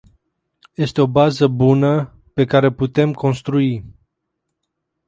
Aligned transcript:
Este 0.75 1.01
o 1.01 1.07
bază 1.07 1.47
bună 1.47 2.13
pe 2.33 2.45
care 2.45 2.71
putem 2.71 3.13
construi. 3.13 3.83